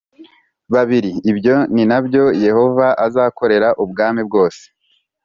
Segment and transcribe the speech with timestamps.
[0.73, 4.63] Babiri ibyo ni na byo yehova azakorera ubwami bwose